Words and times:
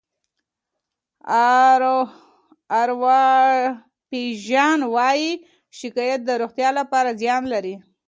ارواپيژان 2.81 4.79
وايي 4.95 5.31
شکایت 5.79 6.19
د 6.25 6.29
روغتیا 6.41 6.69
لپاره 6.79 7.09
زیان 7.21 7.43
لري. 7.53 7.75